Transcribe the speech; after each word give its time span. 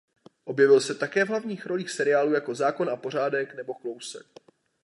Objevil 0.45 0.79
se 0.81 0.95
také 0.95 1.25
v 1.25 1.29
hlavních 1.29 1.65
rolích 1.65 1.91
seriálů 1.91 2.33
jako 2.33 2.55
"Zákon 2.55 2.89
a 2.89 2.95
pořádek" 2.95 3.55
nebo 3.55 3.73
"Closer". 3.81 4.21